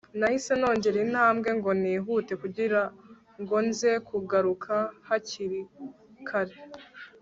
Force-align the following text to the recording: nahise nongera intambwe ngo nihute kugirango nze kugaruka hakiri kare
nahise 0.19 0.51
nongera 0.59 0.97
intambwe 1.05 1.49
ngo 1.57 1.71
nihute 1.81 2.33
kugirango 2.41 3.55
nze 3.67 3.91
kugaruka 4.07 4.73
hakiri 5.07 5.59
kare 6.27 6.55